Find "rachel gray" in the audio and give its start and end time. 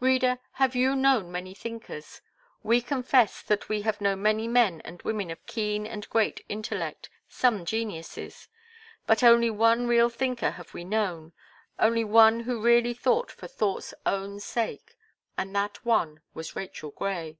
16.56-17.38